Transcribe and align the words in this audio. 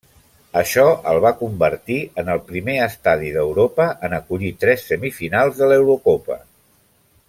Això 0.61 0.85
el 1.11 1.19
va 1.25 1.31
convertir 1.41 1.99
en 2.23 2.33
el 2.37 2.41
primer 2.49 2.79
estadi 2.87 3.31
d'Europa 3.37 3.89
en 4.09 4.19
acollir 4.23 4.53
tres 4.65 4.89
semifinals 4.93 5.61
de 5.63 5.73
l'Eurocopa. 5.73 6.45